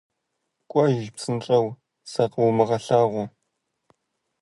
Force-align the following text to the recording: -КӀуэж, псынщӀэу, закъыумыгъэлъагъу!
-КӀуэж, 0.71 1.05
псынщӀэу, 1.15 1.67
закъыумыгъэлъагъу! 2.11 3.25